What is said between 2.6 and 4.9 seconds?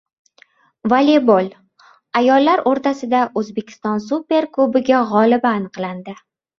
o‘rtasida O‘zbekiston superkubogi